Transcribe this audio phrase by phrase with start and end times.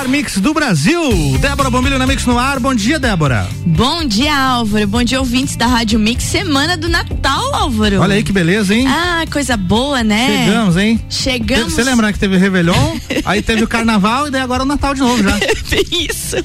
[0.00, 1.36] melhor mix do Brasil.
[1.40, 2.58] Débora Bombilho na Mix no ar.
[2.58, 3.46] Bom dia, Débora.
[3.66, 4.86] Bom dia, Álvaro.
[4.86, 6.24] Bom dia, ouvintes da Rádio Mix.
[6.24, 8.00] Semana do Natal, Álvaro.
[8.00, 8.86] Olha aí que beleza, hein?
[8.88, 10.44] Ah, coisa boa, né?
[10.46, 11.00] Chegamos, hein?
[11.10, 11.74] Chegamos.
[11.74, 15.00] Você lembra que teve Réveillon, aí teve o Carnaval e daí agora o Natal de
[15.00, 15.36] novo já.
[15.90, 16.36] Isso.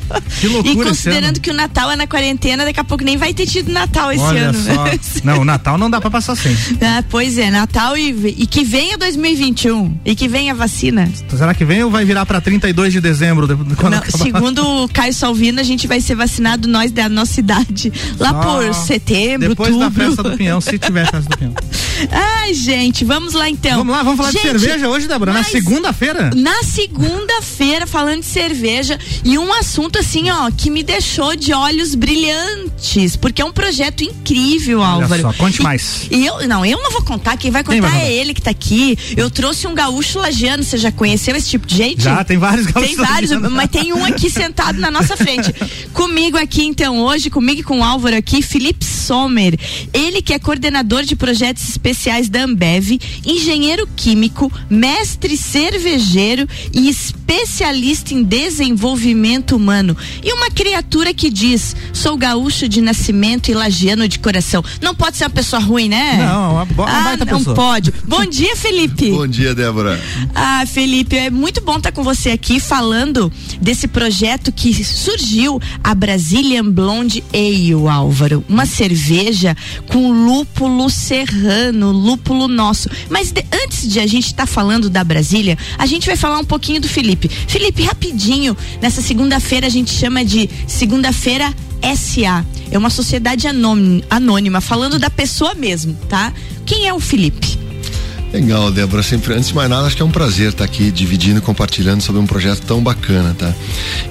[0.41, 3.33] Que loucura E considerando que o Natal é na quarentena, daqui a pouco nem vai
[3.33, 4.59] ter tido Natal esse Olha ano.
[4.59, 4.85] só.
[5.23, 6.55] Não, o Natal não dá pra passar sem.
[6.81, 11.09] Ah, pois é, Natal e, e que venha 2021 e que venha a vacina.
[11.29, 13.44] Será que vem ou vai virar pra 32 de dezembro?
[13.47, 17.39] De- Quando Não, segundo o Caio Salvino, a gente vai ser vacinado nós da nossa
[17.39, 21.53] idade lá Só por setembro, Depois da festa do Pinhão, se tiver festa do Pinhão.
[22.11, 23.77] Ai, gente, vamos lá então.
[23.77, 25.31] Vamos lá, vamos falar Gente, de cerveja hoje, Débora?
[25.31, 26.29] Na segunda-feira?
[26.35, 31.95] Na segunda-feira, falando de cerveja, e um assunto assim, ó, que me deixou de olhos
[31.95, 35.21] brilhantes, porque é um projeto incrível, Olha Álvaro.
[35.21, 36.07] só, conte E- mais.
[36.11, 38.51] E eu, não, eu não vou contar, quem vai contar vai é ele que tá
[38.51, 38.97] aqui.
[39.15, 42.03] Eu trouxe um gaúcho lagiano, você já conheceu esse tipo de gente?
[42.03, 43.31] Já, tem vários gaúchos Tem vários.
[43.51, 45.53] Mas tem um aqui sentado na nossa frente.
[45.93, 49.57] comigo aqui, então, hoje, comigo e com o Álvaro aqui, Felipe Sommer.
[49.93, 57.24] Ele que é coordenador de projetos especiais da Ambev, engenheiro químico, mestre cervejeiro e especialista
[58.13, 59.95] em desenvolvimento humano.
[60.23, 64.63] E uma criatura que diz: sou gaúcho de nascimento e lagiano de coração.
[64.81, 66.17] Não pode ser uma pessoa ruim, né?
[66.17, 67.55] Não, uma bo- uma ah, baita não pessoa.
[67.55, 67.93] pode.
[68.07, 69.11] Bom dia, Felipe.
[69.11, 69.99] Bom dia, Débora.
[70.33, 73.31] Ah, Felipe, é muito bom estar com você aqui falando
[73.61, 78.43] desse projeto que surgiu, a Brazilian Blonde Ale, Álvaro.
[78.47, 79.55] Uma cerveja
[79.87, 82.89] com lúpulo serrano, lúpulo nosso.
[83.09, 86.45] Mas de- antes de a gente estar falando da Brasília, a gente vai falar um
[86.45, 87.14] pouquinho do Felipe.
[87.47, 91.53] Felipe, rapidinho, nessa segunda-feira a gente chama de segunda-feira
[91.95, 92.45] SA.
[92.71, 96.33] É uma sociedade anônima, falando da pessoa mesmo, tá?
[96.65, 97.65] Quem é o Felipe?
[98.33, 99.01] Legal, Débora.
[99.01, 102.19] Sempre, antes de mais nada, acho que é um prazer estar aqui dividindo compartilhando sobre
[102.19, 103.53] um projeto tão bacana, tá?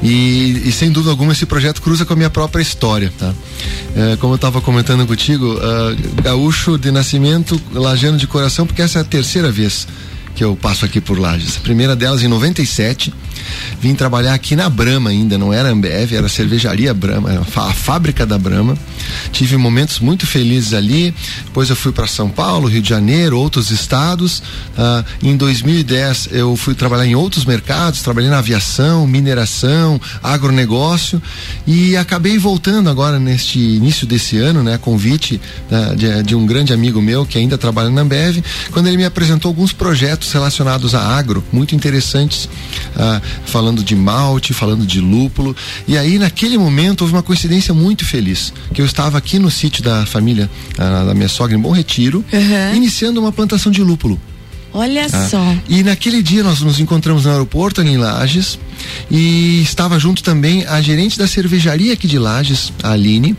[0.02, 3.34] E, e, sem dúvida alguma esse projeto cruza com a minha própria história, tá?
[3.94, 8.98] É, como eu estava comentando contigo, ah, gaúcho de nascimento, lajano de coração, porque essa
[9.00, 9.86] é a terceira vez
[10.34, 11.56] que eu passo aqui por Lages.
[11.56, 13.12] A primeira delas em 97.
[13.80, 17.68] Vim trabalhar aqui na Brama ainda, não era Ambev, era a cervejaria Brama, a fá-
[17.68, 18.76] a fábrica da Brama.
[19.32, 21.14] Tive momentos muito felizes ali.
[21.44, 24.42] Depois eu fui para São Paulo, Rio de Janeiro, outros estados.
[24.78, 31.20] Ah, em 2010 eu fui trabalhar em outros mercados, trabalhei na aviação, mineração, agronegócio
[31.66, 35.40] e acabei voltando agora neste início desse ano, né, convite
[35.70, 39.04] da- de, de um grande amigo meu que ainda trabalha na Ambev, quando ele me
[39.04, 42.48] apresentou alguns projetos relacionados a agro, muito interessantes,
[42.96, 45.56] ah, falando de malte, falando de lúpulo.
[45.86, 49.82] E aí, naquele momento, houve uma coincidência muito feliz, que eu estava aqui no sítio
[49.82, 52.74] da família, ah, da minha sogra, em Bom Retiro, Uhum.
[52.74, 54.20] iniciando uma plantação de lúpulo.
[54.72, 55.28] Olha tá?
[55.28, 55.54] só.
[55.68, 58.58] E naquele dia nós nos encontramos no aeroporto ali em Lages
[59.08, 63.36] e estava junto também a gerente da cervejaria aqui de Lages, a Aline,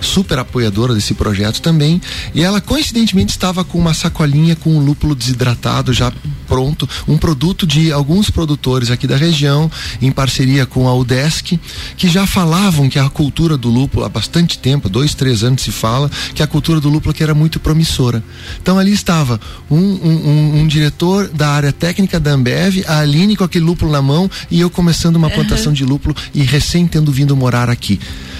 [0.00, 2.00] super apoiadora desse projeto também,
[2.34, 6.12] e ela coincidentemente estava com uma sacolinha com um lúpulo desidratado já
[6.46, 9.70] pronto, um produto de alguns produtores aqui da região,
[10.00, 11.58] em parceria com a UDESC,
[11.96, 15.72] que já falavam que a cultura do lúpulo há bastante tempo, dois, três anos se
[15.72, 18.22] fala, que a cultura do lúpulo que era muito promissora.
[18.62, 19.40] Então ali estava
[19.70, 23.90] um, um- um- um diretor da área técnica da Ambev, a Aline com aquele lúpulo
[23.90, 27.98] na mão e eu começando uma plantação de lúpulo e recém tendo vindo morar aqui.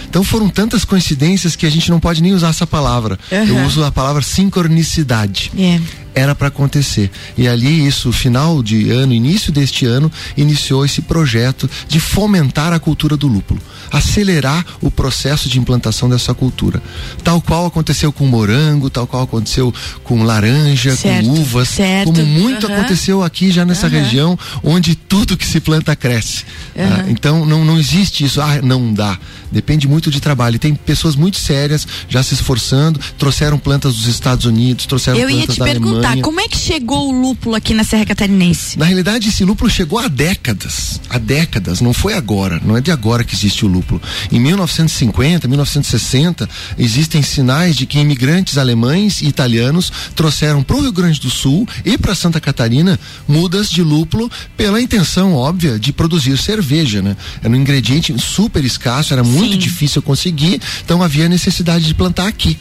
[0.09, 3.19] Então foram tantas coincidências que a gente não pode nem usar essa palavra.
[3.31, 3.67] Eu Aham.
[3.67, 5.81] uso a palavra sincronicidade É.
[6.16, 7.10] era para acontecer.
[7.37, 12.81] E ali, isso, final de ano, início deste ano, iniciou esse projeto de fomentar a
[12.81, 13.61] cultura do lúpulo,
[13.93, 16.82] acelerar o processo de implantação dessa cultura.
[17.23, 22.06] Tal qual aconteceu com morango, tal qual aconteceu com laranja, Certo, com uvas, certo.
[22.06, 22.76] como muito Aham.
[22.79, 23.96] aconteceu aqui já nessa Aham.
[23.96, 26.44] região, onde tudo que se planta cresce.
[26.75, 29.19] Ah, então não, não existe isso, ah, não dá.
[29.52, 30.56] Depende muito de trabalho.
[30.56, 35.29] E tem pessoas muito sérias já se esforçando, trouxeram plantas dos Estados Unidos, trouxeram Eu
[35.29, 38.79] plantas da perguntar Tá, como é que chegou o lúpulo aqui na Serra Catarinense?
[38.79, 41.00] Na realidade, esse lúpulo chegou há décadas.
[41.11, 42.62] Há décadas, não foi agora.
[42.64, 44.00] Não é de agora que existe o lúpulo.
[44.31, 46.49] Em 1950, 1960,
[46.79, 51.67] existem sinais de que imigrantes alemães e italianos trouxeram para o Rio Grande do Sul
[51.85, 57.17] e para Santa Catarina mudas de lúpulo pela intenção óbvia de produzir cerveja, né?
[57.43, 59.59] Era um ingrediente super escasso, era muito Sim.
[59.59, 62.56] difícil conseguir, então havia necessidade de plantar aqui.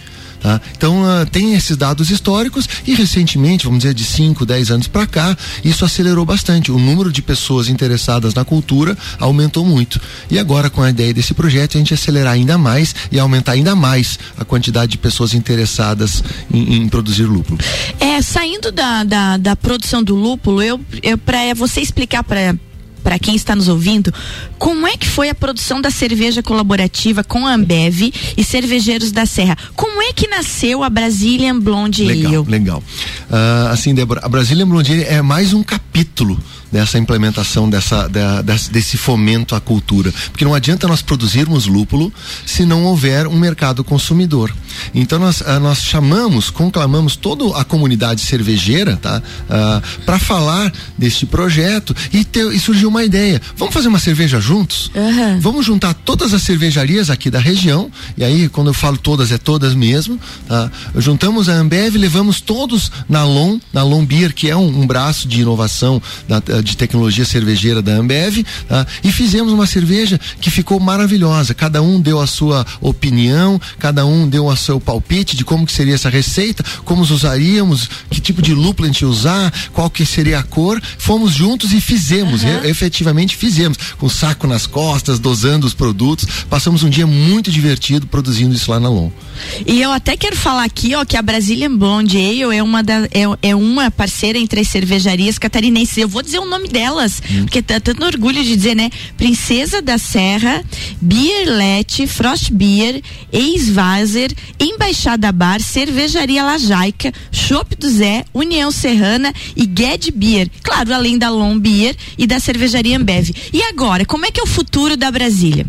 [0.46, 0.62] Tá?
[0.78, 5.08] Então uh, tem esses dados históricos e recentemente, vamos dizer de 5, 10 anos para
[5.08, 6.72] cá, isso acelerou bastante.
[6.72, 10.00] O número de pessoas interessadas na cultura aumentou muito.
[10.30, 13.76] E agora com a ideia desse projeto a gente acelerar ainda mais e aumentar ainda
[13.76, 17.58] mais a quantidade de pessoas interessadas em, em produzir lúpulo.
[18.00, 22.56] É, saindo da, da, da produção do lúpulo, eu, eu para você explicar para
[23.06, 24.12] para quem está nos ouvindo,
[24.58, 29.28] como é que foi a produção da cerveja colaborativa com a Ambev e Cervejeiros da
[29.28, 29.56] Serra?
[29.76, 32.52] Como é que nasceu a Brazilian Blonde legal, Ale?
[32.52, 32.84] Legal,
[33.30, 36.42] uh, assim, Débora, a Brazilian Blonde Ale é mais um capítulo
[36.72, 40.14] dessa implementação dessa, da, desse fomento à cultura.
[40.32, 42.12] Porque não adianta nós produzirmos lúpulo
[42.46, 44.54] se não houver um mercado consumidor.
[44.94, 49.20] Então nós, uh, nós chamamos, conclamamos toda a comunidade cervejeira, tá?
[49.20, 53.42] Uh, ah, para falar deste projeto e, ter, e, surgiu uma ideia.
[53.58, 54.92] Vamos fazer uma cerveja juntos?
[54.96, 55.40] Uhum.
[55.40, 59.38] Vamos juntar todas as cervejarias aqui da região, e aí quando eu falo todas, é
[59.38, 60.72] todas mesmo, tá?
[60.98, 65.28] Juntamos a Ambev, levamos todos na LOM, na LOM Beer, que é um, um braço
[65.28, 68.86] de inovação da, de tecnologia cervejeira da Ambev, tá?
[69.04, 71.54] e fizemos uma cerveja que ficou maravilhosa.
[71.54, 75.72] Cada um deu a sua opinião, cada um deu o seu palpite de como que
[75.72, 80.40] seria essa receita, como usaríamos, que tipo de lúpulo a gente usar, qual que seria
[80.40, 80.82] a cor.
[80.98, 82.66] Fomos juntos e fizemos, uhum.
[82.66, 86.28] e, efetivamente fizemos, com o saco nas costas, dosando os produtos.
[86.50, 89.10] Passamos um dia muito divertido produzindo isso lá na LOM.
[89.66, 93.06] E eu até quero falar aqui, ó, que a Brazilian Blonde Ale é uma da,
[93.06, 95.98] é, é uma parceira entre as cervejarias catarinenses.
[95.98, 97.44] Eu vou dizer o nome delas, hum.
[97.44, 98.90] porque tá tanto orgulho de dizer, né?
[99.18, 100.64] Princesa da Serra,
[101.02, 110.12] Bierlete, Frost Beer, Ex-Vaser, Embaixada Bar, Cervejaria Lajaica, Chopp do Zé, União Serrana e Gued
[110.12, 110.50] Beer.
[110.64, 113.32] Claro, além da Long Beer e da Cervejaria Ambev.
[113.54, 115.66] E agora, como é que é o futuro da Brasília?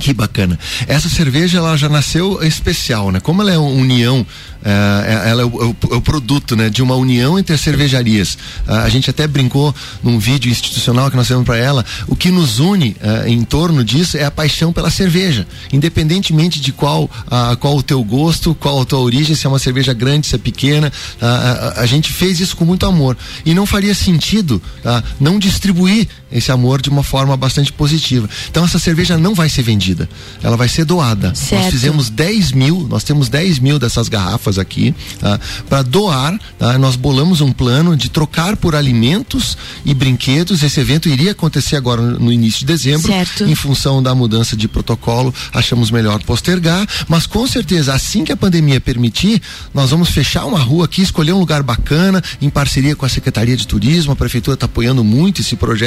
[0.00, 0.58] Que bacana.
[0.88, 3.20] Essa cerveja ela já nasceu especial, né?
[3.20, 4.26] Como ela é uma união,
[4.62, 8.36] ela é o, é o, produto, né, de uma união entre as cervejarias.
[8.66, 11.84] a gente até brincou num vídeo institucional que nós fizemos para ela.
[12.06, 12.96] O que nos une
[13.26, 18.02] em torno disso é a paixão pela cerveja, independentemente de qual a, qual o teu
[18.02, 20.92] gosto, qual a tua origem, se é uma cerveja grande, se é pequena.
[21.76, 24.62] A, gente fez isso com muito amor e não faria sentido
[25.18, 28.28] não distribuir esse amor de uma forma bastante positiva.
[28.48, 30.08] Então essa cerveja não vai ser vendida,
[30.42, 31.34] ela vai ser doada.
[31.34, 31.62] Certo.
[31.62, 35.38] Nós fizemos 10 mil, nós temos 10 mil dessas garrafas aqui tá?
[35.68, 36.38] para doar.
[36.58, 36.78] Tá?
[36.78, 40.62] Nós bolamos um plano de trocar por alimentos e brinquedos.
[40.62, 43.44] Esse evento iria acontecer agora no início de dezembro, certo.
[43.44, 45.34] em função da mudança de protocolo.
[45.52, 49.40] Achamos melhor postergar, mas com certeza assim que a pandemia permitir,
[49.74, 53.56] nós vamos fechar uma rua aqui, escolher um lugar bacana em parceria com a Secretaria
[53.56, 54.12] de Turismo.
[54.12, 55.80] A prefeitura está apoiando muito esse projeto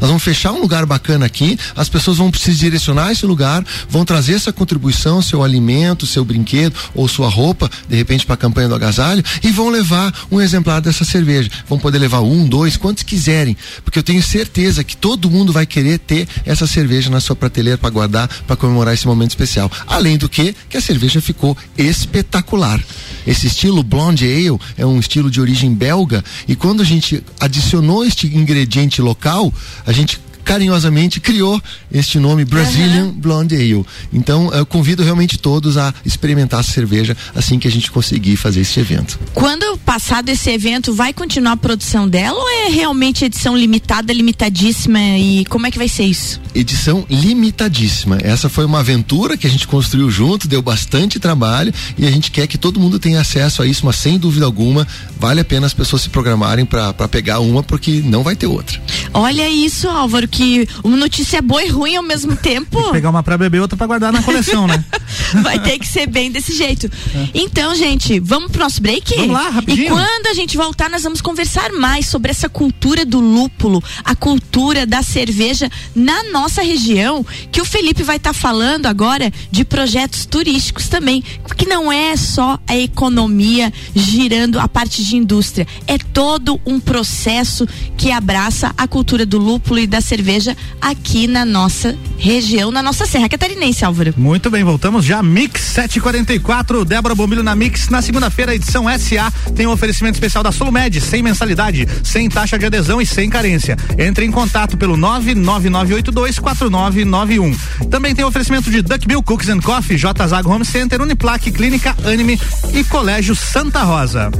[0.00, 4.04] nós vamos fechar um lugar bacana aqui, as pessoas vão se direcionar esse lugar, vão
[4.04, 8.68] trazer essa contribuição, seu alimento, seu brinquedo ou sua roupa, de repente para a campanha
[8.68, 11.50] do agasalho, e vão levar um exemplar dessa cerveja.
[11.68, 15.66] Vão poder levar um, dois, quantos quiserem, porque eu tenho certeza que todo mundo vai
[15.66, 19.70] querer ter essa cerveja na sua prateleira para guardar, para comemorar esse momento especial.
[19.86, 22.82] Além do que, que a cerveja ficou espetacular.
[23.26, 28.04] Esse estilo blonde ale é um estilo de origem belga e quando a gente adicionou
[28.04, 29.52] este ingrediente local,
[29.86, 31.60] a gente carinhosamente criou
[31.92, 33.12] este nome Brazilian uhum.
[33.12, 33.84] Blonde Ale.
[34.12, 38.60] Então, eu convido realmente todos a experimentar a cerveja assim que a gente conseguir fazer
[38.60, 39.18] esse evento.
[39.34, 45.00] Quando passado esse evento, vai continuar a produção dela ou é realmente edição limitada, limitadíssima
[45.18, 46.40] e como é que vai ser isso?
[46.54, 48.18] Edição limitadíssima.
[48.22, 52.30] Essa foi uma aventura que a gente construiu junto, deu bastante trabalho e a gente
[52.30, 54.86] quer que todo mundo tenha acesso a isso, mas sem dúvida alguma,
[55.18, 58.80] vale a pena as pessoas se programarem para pegar uma porque não vai ter outra.
[59.12, 62.92] Olha isso, Álvaro, que uma notícia é boa e ruim ao mesmo tempo.
[62.92, 64.84] pegar uma para beber, outra para guardar na coleção, né?
[65.42, 66.86] Vai ter que ser bem desse jeito.
[66.86, 67.28] É.
[67.34, 69.14] Então, gente, vamos pro nosso break?
[69.16, 69.86] Vamos lá, rapidinho.
[69.86, 74.14] E quando a gente voltar, nós vamos conversar mais sobre essa cultura do lúpulo, a
[74.14, 79.64] cultura da cerveja na nossa região, que o Felipe vai estar tá falando agora de
[79.64, 81.22] projetos turísticos também,
[81.56, 87.66] que não é só a economia girando a parte de indústria, é todo um processo
[87.96, 92.82] que abraça a cultura do lúpulo e da cerveja cerveja aqui na nossa região, na
[92.82, 94.14] nossa Serra Catarinense, Álvaro.
[94.16, 95.22] Muito bem, voltamos já.
[95.22, 97.88] Mix 744, Débora Bombilho na Mix.
[97.88, 102.66] Na segunda-feira, edição SA tem um oferecimento especial da Solumed, sem mensalidade, sem taxa de
[102.66, 103.76] adesão e sem carência.
[103.98, 107.56] Entre em contato pelo 999824991.
[107.90, 111.96] Também tem oferecimento de Duck Bill Cookies and Coffee, J Zago Home Center, Uniplaque, Clínica
[112.04, 112.40] Anime
[112.72, 114.30] e Colégio Santa Rosa.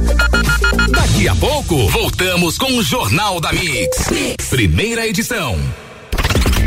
[0.89, 4.09] Daqui a pouco, voltamos com o Jornal da mix.
[4.49, 5.57] Primeira edição.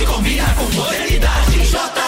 [0.00, 1.64] E combina com modernidade.
[1.64, 2.03] J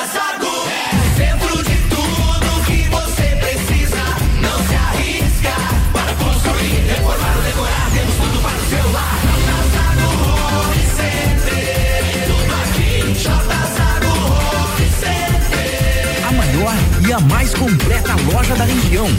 [17.17, 19.07] a mais completa loja da região.
[19.07, 19.17] Tudo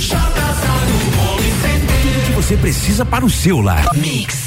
[2.28, 3.92] que você precisa para o seu lar.
[3.96, 4.47] Mix.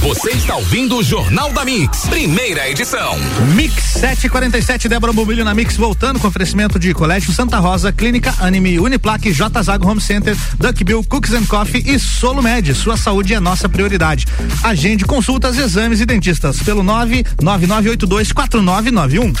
[0.00, 3.18] Você está ouvindo o Jornal da Mix, primeira edição.
[3.54, 8.80] Mix 747, Débora Bombilho na Mix, voltando com oferecimento de Colégio Santa Rosa, Clínica Anime,
[8.80, 12.74] Uniplaque, J Zago Home Center, Duck Bill, Cooks and Coffee e Solo Med.
[12.74, 14.26] Sua saúde é nossa prioridade.
[14.62, 19.34] Agende consultas, exames e dentistas pelo 999824991.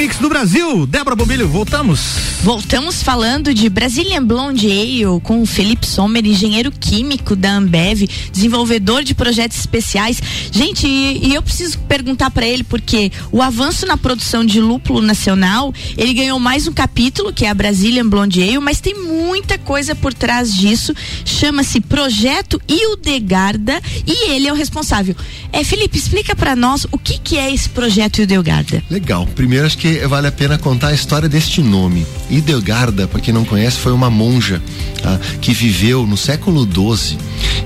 [0.00, 0.86] Mix do Brasil.
[0.86, 2.00] Débora Bombilho, voltamos.
[2.42, 9.04] Voltamos falando de Brazilian Blonde Ale com o Felipe Sommer, engenheiro químico da Ambev, desenvolvedor
[9.04, 10.22] de projetos especiais.
[10.50, 15.02] Gente, e, e eu preciso perguntar para ele porque o avanço na produção de lúpulo
[15.02, 19.58] nacional, ele ganhou mais um capítulo, que é a Brazilian Blonde Ale, mas tem muita
[19.58, 20.94] coisa por trás disso.
[21.26, 25.14] Chama-se Projeto Ildegarda e ele é o responsável.
[25.52, 28.82] É, Felipe, explica para nós o que que é esse projeto Ildegarda.
[28.88, 29.28] Legal.
[29.34, 32.06] Primeiro acho que vale a pena contar a história deste nome.
[32.28, 34.62] Idelgarda, para quem não conhece, foi uma monja
[35.02, 35.18] tá?
[35.40, 37.18] que viveu no século XII.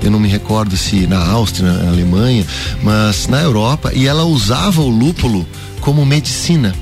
[0.03, 2.47] Eu não me recordo se na Áustria, na Alemanha,
[2.83, 5.47] mas na Europa, e ela usava o lúpulo
[5.81, 6.75] como medicina.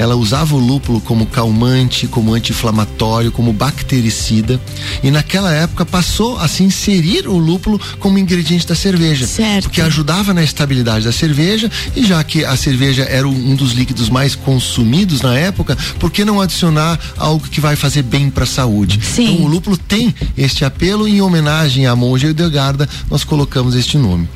[0.00, 4.58] Ela usava o lúpulo como calmante, como anti-inflamatório, como bactericida.
[5.02, 9.26] E naquela época passou a se inserir o lúpulo como ingrediente da cerveja.
[9.26, 9.64] Certo.
[9.64, 14.08] Porque ajudava na estabilidade da cerveja e já que a cerveja era um dos líquidos
[14.08, 18.46] mais consumidos na época, por que não adicionar algo que vai fazer bem para a
[18.46, 18.98] saúde?
[19.04, 19.34] Sim.
[19.34, 23.98] Então o lúpulo tem este apelo e em homenagem à monja Hildegarda nós colocamos este
[23.98, 24.26] nome.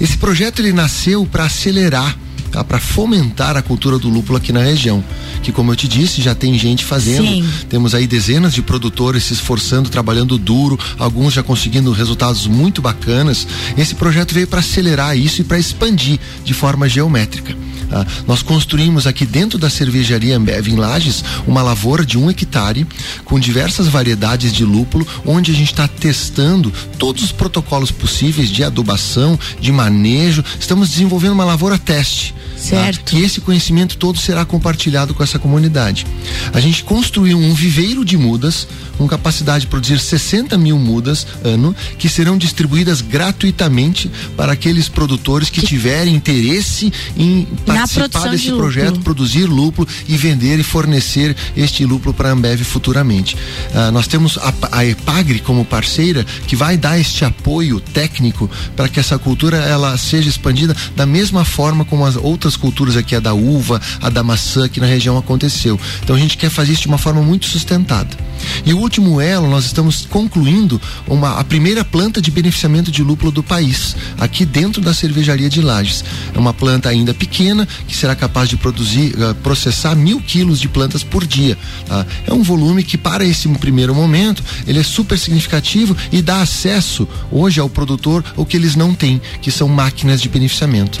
[0.00, 2.18] Esse projeto ele nasceu para acelerar
[2.52, 2.62] tá?
[2.62, 5.02] para fomentar a cultura do lúpulo aqui na região.
[5.42, 7.26] Que, como eu te disse, já tem gente fazendo.
[7.26, 7.48] Sim.
[7.68, 13.46] Temos aí dezenas de produtores se esforçando, trabalhando duro, alguns já conseguindo resultados muito bacanas.
[13.76, 17.56] Esse projeto veio para acelerar isso e para expandir de forma geométrica.
[17.92, 18.06] Tá?
[18.26, 22.86] Nós construímos aqui dentro da cervejaria Ambev em Lages uma lavoura de um hectare
[23.26, 28.64] com diversas variedades de lúpulo, onde a gente está testando todos os protocolos possíveis de
[28.64, 30.42] adubação, de manejo.
[30.58, 32.34] Estamos desenvolvendo uma lavoura teste.
[32.56, 33.12] Certo.
[33.12, 33.18] Tá?
[33.18, 36.06] E esse conhecimento todo será compartilhado com essa comunidade.
[36.52, 41.74] A gente construiu um viveiro de mudas com capacidade de produzir 60 mil mudas ano
[41.98, 48.52] que serão distribuídas gratuitamente para aqueles produtores que tiverem interesse em Na participar desse de
[48.52, 53.36] projeto, produzir lúpulo e vender e fornecer este lúpulo para a Ambev futuramente.
[53.74, 58.88] Ah, nós temos a, a Epagre como parceira que vai dar este apoio técnico para
[58.88, 63.20] que essa cultura ela seja expandida da mesma forma como as outras culturas aqui, a
[63.20, 65.78] da uva, a da maçã que na região aconteceu.
[66.02, 68.16] Então a gente quer fazer isso de uma forma muito sustentada.
[68.64, 73.30] E o último elo, nós estamos concluindo uma, a primeira planta de beneficiamento de lúpulo
[73.30, 76.04] do país, aqui dentro da cervejaria de Lages.
[76.34, 80.68] É uma planta ainda pequena, que será capaz de produzir, eh, processar mil quilos de
[80.68, 81.56] plantas por dia.
[81.86, 82.06] tá?
[82.26, 87.06] É um volume que, para esse primeiro momento, ele é super significativo e dá acesso
[87.30, 90.98] hoje ao produtor o que eles não têm, que são máquinas de beneficiamento.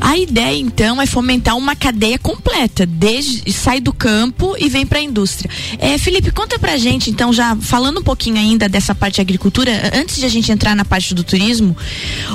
[0.00, 4.98] A ideia, então, é fomentar uma cadeia completa, desde sai do campo e vem para
[4.98, 5.50] a indústria.
[5.78, 9.72] É, Felipe, conta pra gente, então, já falando um pouquinho ainda dessa parte de agricultura,
[9.94, 11.76] antes de a gente entrar na parte do turismo,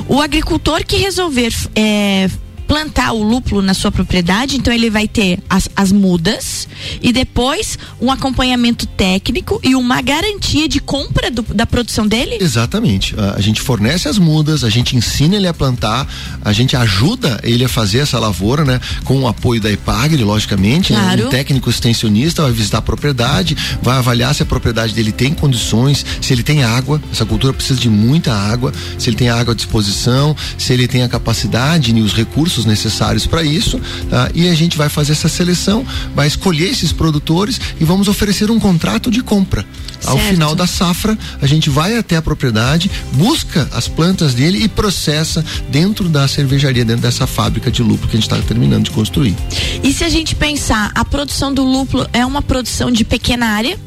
[0.08, 2.30] o agricultor que resolver é,
[2.68, 6.68] plantar o lúpulo na sua propriedade, então ele vai ter as, as mudas
[7.02, 12.38] e depois um acompanhamento técnico e uma garantia de compra do- da produção dele?
[12.40, 13.16] Exatamente.
[13.36, 16.08] A, gente fornece as mudas, a gente ensina ele a plantar,
[16.44, 18.80] a gente ajuda ele a fazer essa lavoura, né?
[19.04, 20.94] Com o apoio da Epagre, logicamente.
[20.94, 21.00] né?
[21.00, 21.28] Claro.
[21.28, 26.06] Um técnico extensionista vai visitar a propriedade, vai avaliar se a propriedade dele tem condições,
[26.22, 29.56] se ele tem água, essa cultura precisa de muita água, se ele tem água à
[29.56, 34.30] disposição, se ele tem a capacidade e os recursos necessários para isso, tá?
[34.34, 38.60] E a gente vai fazer essa seleção, vai escolher esses produtores e vamos oferecer um
[38.60, 39.66] contrato de compra.
[40.06, 40.32] Ao Certo.
[40.32, 45.46] final da safra, a gente vai até a propriedade, busca as plantas dele e processa
[45.70, 49.36] dentro da cervejaria, dentro dessa fábrica de lúpulo que a gente está terminando de construir.
[49.84, 53.78] E se a gente pensar, a produção do lúpulo é uma produção de pequena área?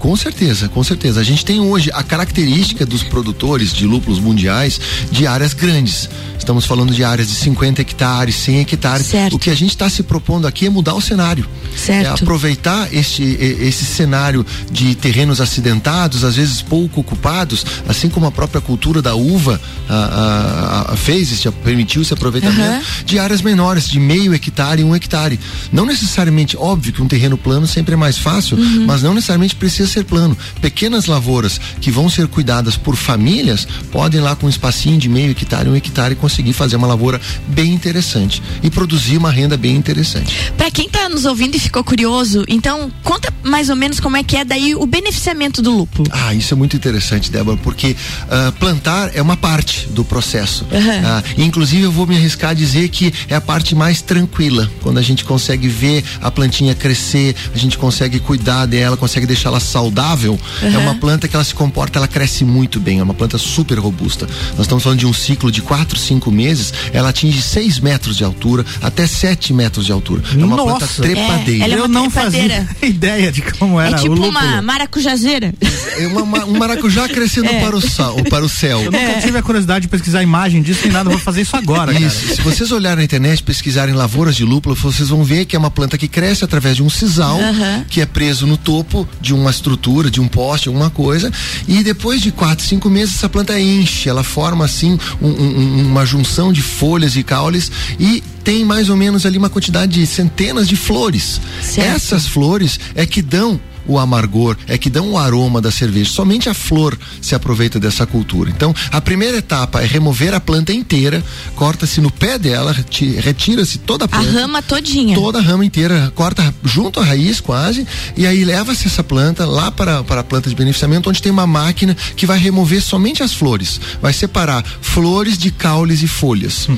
[0.00, 1.20] Com certeza, com certeza.
[1.20, 4.80] A gente tem hoje a característica dos produtores de lúpulos mundiais
[5.12, 6.08] de áreas grandes.
[6.38, 9.06] Estamos falando de áreas de 50 hectares, 100 hectares.
[9.06, 9.36] Certo.
[9.36, 11.46] O que a gente está se propondo aqui é mudar o cenário.
[11.76, 12.06] Certo.
[12.06, 18.32] É aproveitar este, esse cenário de terrenos acidentados, às vezes pouco ocupados, assim como a
[18.32, 22.82] própria cultura da uva ah, ah, ah, fez, esse, permitiu esse aproveitamento, Aham.
[23.04, 25.38] de áreas menores, de meio hectare e um hectare.
[25.70, 28.86] Não necessariamente, óbvio que um terreno plano sempre é mais fácil, Uhum.
[28.86, 30.36] mas não necessariamente precisa ser plano.
[30.60, 35.30] Pequenas lavouras que vão ser cuidadas por famílias podem lá com um espacinho de meio
[35.30, 40.52] hectare, um hectare conseguir fazer uma lavoura bem interessante e produzir uma renda bem interessante.
[40.56, 44.22] Para quem tá nos ouvindo e ficou curioso, então conta mais ou menos como é
[44.22, 46.08] que é daí o beneficiamento do lúpulo.
[46.12, 47.96] Ah, isso é muito interessante, Débora, porque
[48.30, 50.66] ah, plantar é uma parte do processo.
[50.72, 51.00] Aham.
[51.04, 54.98] Ah, inclusive, eu vou me arriscar a dizer que é a parte mais tranquila, quando
[54.98, 60.38] a gente consegue ver a plantinha crescer, a gente consegue cuidar dela, consegue deixá-la saudável.
[60.62, 60.78] É Aham.
[60.80, 64.26] uma planta que ela se comporta, ela cresce muito bem, é uma planta super robusta.
[64.52, 68.24] Nós estamos falando de um ciclo de 4, 5 meses, ela atinge 6 metros de
[68.24, 70.22] altura, até 7 metros de altura.
[70.38, 71.02] É uma planta Nossa.
[71.02, 71.64] trepadeira.
[71.64, 72.66] É, ela é Eu não trepadeira.
[72.68, 75.54] fazia ideia de como era é tipo uma maracujazeira.
[75.98, 77.60] É uma- uma- um maracujá crescendo É.
[77.60, 78.80] para, o sal, para o céu.
[78.82, 81.56] Eu nunca tive a curiosidade de pesquisar a imagem disso nem nada, vou fazer isso
[81.56, 82.04] agora, cara.
[82.04, 82.34] Isso.
[82.36, 85.70] Se vocês olharem na internet, pesquisarem lavouras de lúpulo, vocês vão ver que é uma
[85.70, 87.84] planta que cresce através de um sisal Aham.
[87.88, 89.69] que é preso no topo de uma estrutura,
[90.10, 91.32] de um poste, alguma coisa.
[91.66, 96.04] E depois de quatro, cinco meses, essa planta enche, ela forma assim um- um- uma
[96.06, 100.66] junção de folhas e caules e tem mais ou menos ali uma quantidade de centenas
[100.68, 101.40] de flores.
[101.62, 101.86] Certo.
[101.86, 106.10] Essas flores é que dão o amargor, é que dão o aroma da cerveja.
[106.10, 108.50] Somente a flor se aproveita dessa cultura.
[108.50, 111.22] Então, a primeira etapa é remover a planta inteira,
[111.56, 114.30] corta-se no pé dela, reti- retira-se toda a A planta.
[114.30, 115.14] rama todinha.
[115.16, 119.70] Toda a rama inteira, corta junto à raiz quase, e aí leva-se essa planta lá
[119.70, 123.32] para, para a planta de beneficiamento, onde tem uma máquina que vai remover somente as
[123.34, 123.80] flores.
[124.00, 126.68] Vai separar flores de caules e folhas.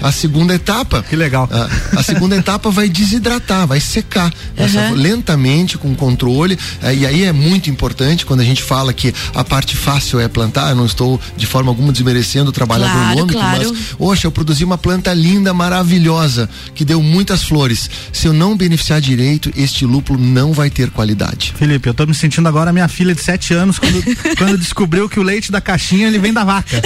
[0.00, 1.02] A segunda etapa.
[1.02, 1.48] Que legal.
[1.52, 4.94] A, a segunda etapa vai desidratar, vai secar essa, Uhum.
[4.94, 6.58] lentamente, com controle.
[6.82, 10.28] Eh, e aí é muito importante quando a gente fala que a parte fácil é
[10.28, 10.70] plantar.
[10.70, 13.68] Eu não estou de forma alguma desmerecendo o trabalho Claro, agronômico, claro.
[13.70, 17.88] mas Poxa, eu produzi uma planta linda, maravilhosa, que deu muitas flores.
[18.12, 21.54] Se eu não beneficiar direito, este lúpulo não vai ter qualidade.
[21.56, 24.02] Felipe, eu tô me sentindo agora minha filha de 7 anos quando,
[24.36, 26.80] quando descobriu que o leite da caixinha ele vem da vaca.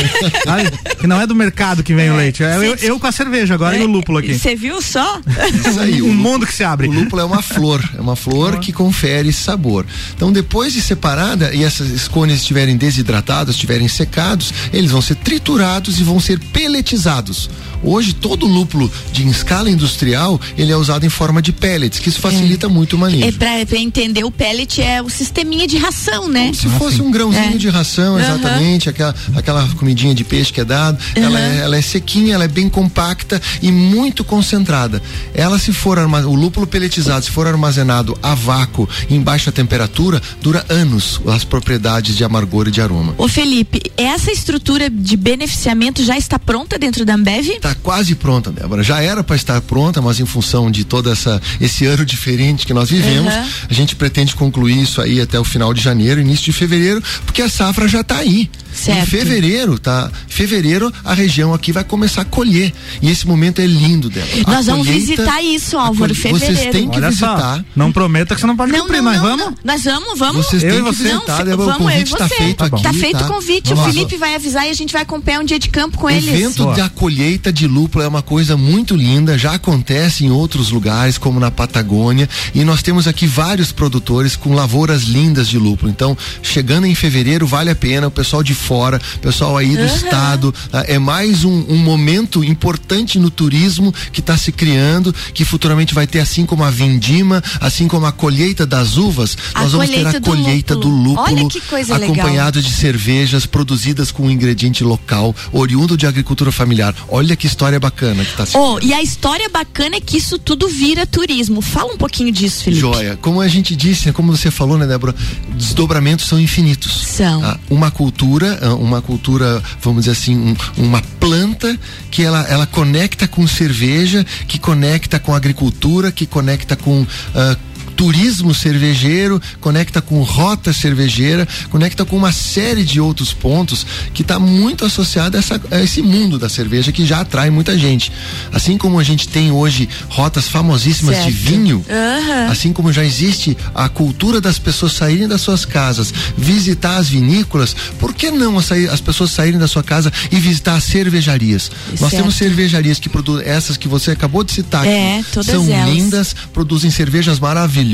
[0.44, 0.70] Sabe?
[0.98, 2.42] Que não é do mercado que vem o leite.
[2.42, 4.38] É eu, eu com a cerveja agora e o lúpulo aqui.
[4.38, 5.20] Você viu só?
[5.68, 6.88] Isso aí, um o mundo que se abre.
[6.88, 9.65] O lúpulo é uma flor, é uma flor que confere sabor.
[10.14, 15.98] Então, depois de separada e essas cones estiverem desidratadas, estiverem secados, eles vão ser triturados
[16.00, 17.48] e vão ser peletizados.
[17.82, 22.20] Hoje, todo lúpulo de escala industrial, ele é usado em forma de pellets, que isso
[22.20, 23.26] facilita muito o manejo.
[23.26, 26.52] É pra, pra entender, o pellet é o sisteminha de ração, né?
[26.54, 27.58] Se fosse um grãozinho É.
[27.58, 31.82] de ração, exatamente, aquela, aquela comidinha de peixe que é dado, ela, é, ela é
[31.82, 35.02] sequinha, ela é bem compacta e muito concentrada.
[35.34, 40.64] Ela, se for o lúpulo peletizado, se for armazenado a vácuo em baixa temperatura, dura
[40.68, 43.14] anos as propriedades de amargor e de aroma.
[43.18, 47.48] Ô Felipe, essa estrutura de beneficiamento já está pronta dentro da Ambev?
[47.50, 48.82] Está quase pronta, Débora.
[48.82, 52.74] Já era para estar pronta, mas em função de todo essa, esse ano diferente que
[52.74, 53.44] nós vivemos, Uhum.
[53.70, 57.42] a gente pretende concluir isso aí até o final de janeiro, início de fevereiro, porque
[57.42, 58.48] a safra já está aí.
[58.72, 59.04] Certo.
[59.04, 60.10] Em fevereiro, tá?
[60.28, 62.72] Fevereiro a região aqui vai começar a colher.
[63.00, 64.26] E esse momento é lindo dela.
[64.46, 66.54] A Nós vamos colheita- visitar isso, a Álvaro, fevereiro.
[66.56, 67.56] Vocês têm que Olha visitar.
[67.58, 69.35] só, não prometa que você não pode Não, cumprir, não, nós não, vamos?
[69.36, 69.54] Não.
[69.64, 70.46] Nós vamos, vamos.
[70.46, 71.02] Vocês têm Eu e que você.
[71.04, 71.62] visitar, Não, Débora.
[71.68, 72.34] O vamos, eu e convite está você.
[72.36, 72.82] feito Tá bom.
[72.82, 73.26] Tá feito o tá?
[73.28, 73.68] convite.
[73.68, 73.92] Vamos o lá.
[73.92, 76.28] Felipe vai avisar e a gente vai acompanhar um dia de campo com O eles.
[76.28, 76.74] evento Boa.
[76.76, 81.38] da colheita de lúpulo é uma coisa muito linda, já acontece em outros lugares, como
[81.40, 85.90] na Patagônia, e nós temos aqui vários produtores com lavouras lindas de lúpulo.
[85.90, 89.84] Então, chegando em fevereiro, vale a pena, o pessoal de fora, o pessoal aí do
[89.84, 95.44] estado, ah, é mais um, um momento importante no turismo que está se criando, que
[95.44, 99.72] futuramente vai ter assim como a vindima, assim como a colheita das uvas, A nós
[99.72, 101.06] vamos ter a do colheita do lúpulo.
[101.16, 102.12] lúpulo, Olha que coisa legal.
[102.14, 106.94] acompanhado de cervejas produzidas com um ingrediente local, oriundo de agricultura familiar.
[107.08, 110.38] Olha que história bacana que está se Oh, e a história bacana é que isso
[110.38, 111.60] tudo vira turismo.
[111.60, 112.80] Fala um pouquinho disso, Felipe.
[112.80, 113.16] Joia.
[113.20, 115.14] Como a gente disse, como você falou, né, Débora?
[115.54, 117.06] Desdobramentos são infinitos.
[117.06, 117.42] São.
[117.44, 121.78] Ah, uma cultura, ah, uma cultura, vamos dizer assim, um- uma planta
[122.10, 127.06] que ela, ela conecta com cerveja, que conecta com agricultura, que conecta com.
[127.34, 127.56] ah,
[127.96, 134.38] Turismo cervejeiro, conecta com rota cervejeira, conecta com uma série de outros pontos que está
[134.38, 138.12] muito associado a, essa- a esse mundo da cerveja que já atrai muita gente.
[138.52, 141.36] Assim como a gente tem hoje rotas famosíssimas de Certo.
[141.36, 142.50] vinho, Aham.
[142.52, 147.74] Assim como já existe a cultura das pessoas saírem das suas casas, visitar as vinícolas,
[147.98, 151.70] por que não as, pessoas saírem da sua casa e visitar as cervejarias?
[151.92, 152.16] Nós Certo.
[152.16, 155.94] temos cervejarias que produzem, essas que você acabou de citar É, todas são elas.
[155.94, 157.85] lindas, produzem cervejas maravilhosas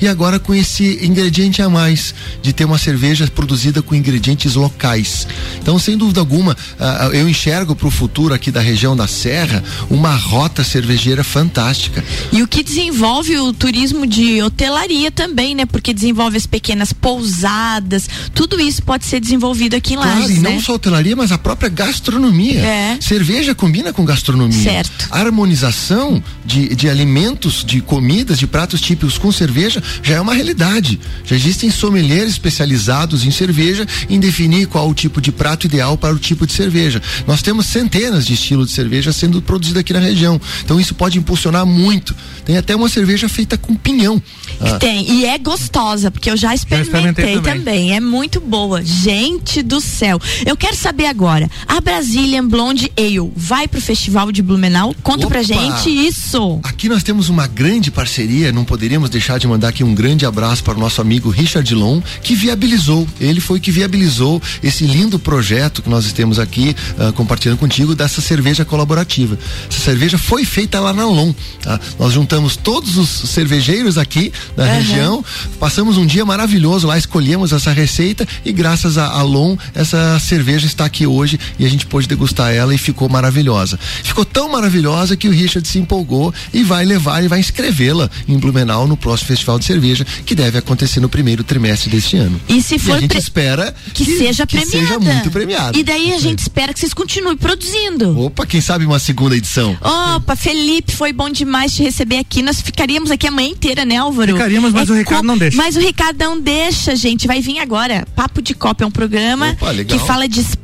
[0.00, 5.26] e agora com esse ingrediente a mais, de ter uma cerveja produzida com ingredientes locais.
[5.60, 9.62] Então, sem dúvida alguma, ah, eu enxergo para o futuro aqui da região da Serra
[9.90, 12.04] uma rota cervejeira fantástica.
[12.32, 15.66] E o que desenvolve o turismo de hotelaria também, né?
[15.66, 18.08] Porque desenvolve as pequenas pousadas.
[18.34, 20.60] Tudo isso pode ser desenvolvido aqui em Claro, Lages, e não né?
[20.60, 22.60] só hotelaria, mas a própria gastronomia.
[22.60, 22.98] É.
[23.00, 24.62] Cerveja combina com gastronomia.
[24.62, 25.08] Certo.
[25.10, 30.98] Harmonização de, de alimentos, de comidas, de pratos típicos com cerveja já é uma realidade.
[31.24, 36.14] Já existem sommeliers especializados em cerveja em definir qual o tipo de prato ideal para
[36.14, 37.02] o tipo de cerveja.
[37.26, 40.40] Nós temos centenas de estilos de cerveja sendo produzidos aqui na região.
[40.64, 42.14] Então isso pode impulsionar muito.
[42.44, 44.22] Tem até uma cerveja feita com pinhão.
[44.60, 47.58] Ah, Tem, e é gostosa, porque eu já experimentei, experimentei também.
[47.58, 47.96] também.
[47.96, 48.82] É muito boa.
[48.84, 50.20] Gente do céu.
[50.44, 54.94] Eu quero saber agora, a Brazilian Blonde Ale vai pro Festival de Blumenau?
[55.02, 55.46] Conta pra Opa!
[55.48, 56.60] gente isso.
[56.62, 60.62] Aqui nós temos uma grande parceria, não poderíamos deixar de mandar aqui um grande abraço
[60.62, 65.82] para o nosso amigo Richard Long, que viabilizou, ele foi que viabilizou esse lindo projeto
[65.82, 69.38] que nós temos aqui ah, compartilhando contigo dessa cerveja colaborativa.
[69.68, 71.80] Essa cerveja foi feita lá na Long, tá?
[71.98, 75.24] Nós juntamos todos os cervejeiros aqui da região,
[75.58, 80.66] passamos um dia maravilhoso lá, escolhemos essa receita e graças a, a Long essa cerveja
[80.66, 83.78] está aqui hoje e a gente pôde degustar ela e ficou maravilhosa.
[84.02, 88.38] Ficou tão maravilhosa que o Richard se empolgou e vai levar e vai inscrevê-la em
[88.38, 92.40] Blumenau no no próximo Festival de Cerveja, que deve acontecer no primeiro trimestre deste ano.
[92.48, 94.86] E se for a gente pre- espera que, seja que premiada.
[94.86, 95.76] seja muito premiada.
[95.76, 98.16] E daí a gente espera que vocês continuem produzindo.
[98.20, 99.76] Opa, quem sabe uma segunda edição.
[99.80, 102.40] Opa, Felipe, foi bom demais te receber aqui.
[102.40, 104.32] Nós ficaríamos aqui a manhã inteira, né, Álvaro?
[104.34, 105.56] Ficaríamos, mas o Ricardo não deixa.
[105.56, 107.26] Mas o Ricardo não deixa, gente.
[107.26, 108.06] Vai vir agora.
[108.14, 110.63] Papo de Copa é um programa Opa, que fala de esporte,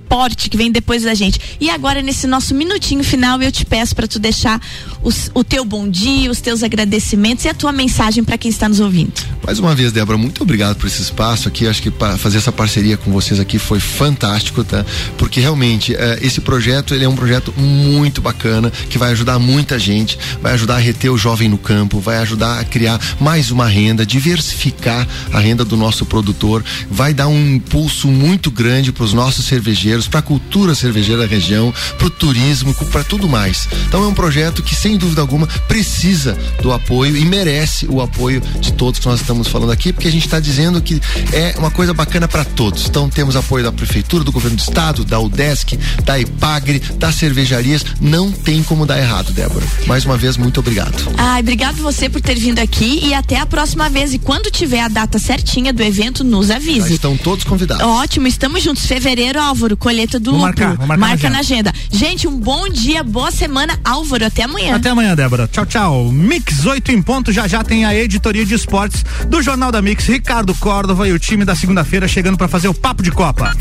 [0.50, 1.38] que vem depois da gente.
[1.60, 4.60] E agora, nesse nosso minutinho final, eu te peço para tu deixar
[5.02, 8.68] os- o teu bom dia, os teus agradecimentos e a tua mensagem para quem está
[8.68, 9.12] nos ouvindo.
[9.46, 11.66] Mais uma vez, Débora, muito obrigado por esse espaço aqui.
[11.66, 14.84] Acho que fazer essa parceria com vocês aqui foi fantástico, tá?
[15.16, 19.78] Porque realmente eh, esse projeto ele é um projeto muito bacana que vai ajudar muita
[19.78, 23.66] gente, vai ajudar a reter o jovem no campo, vai ajudar a criar mais uma
[23.68, 29.12] renda, diversificar a renda do nosso produtor, vai dar um impulso muito grande para os
[29.12, 33.68] nossos cervejeiros, para a cultura cervejeira da região, para o turismo, para tudo mais.
[33.86, 38.40] Então é um projeto que sem dúvida alguma precisa do apoio e merece o apoio
[38.60, 41.00] de todos que nós estamos falando aqui, porque a gente está dizendo que
[41.32, 42.86] é uma coisa bacana para todos.
[42.86, 47.84] Então temos apoio da prefeitura, do governo do estado, da UDESC, da IPAGRE, das cervejarias.
[48.00, 49.66] Não tem como dar errado, Débora.
[49.86, 50.94] Mais uma vez, muito obrigado.
[51.16, 54.12] Ai, obrigado você por ter vindo aqui e até a próxima vez.
[54.12, 56.94] E quando tiver a data certinha do evento, nos Já avise.
[56.94, 57.84] estão todos convidados.
[57.84, 58.86] Ótimo, estamos juntos.
[58.86, 60.66] Fevereiro, Álvaro, colheita do Vou lúpulo.
[60.68, 61.72] marcar, vou marcar Marca na na agenda.
[61.90, 64.24] Gente, um bom dia, boa semana, Álvaro.
[64.24, 64.76] Até amanhã.
[64.76, 65.48] Até amanhã, Débora.
[65.48, 66.12] Tchau, tchau.
[66.12, 67.32] Mix 8 em ponto.
[67.32, 70.06] Já já tem a editoria de esportes do Jornal da Mix.
[70.06, 73.52] Ricardo Córdova e o time da segunda-feira chegando para fazer o papo de Copa.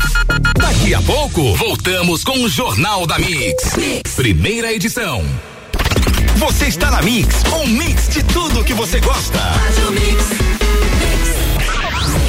[0.56, 3.74] Daqui a pouco, voltamos com o Jornal da mix.
[4.14, 5.24] Primeira edição.
[6.36, 9.40] Você está na Mix, um mix de tudo que você gosta.